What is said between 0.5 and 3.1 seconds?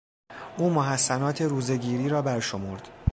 او محسنات روزهگیری را برشمرد.